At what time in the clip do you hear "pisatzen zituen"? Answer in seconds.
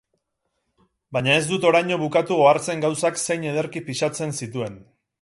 3.93-4.85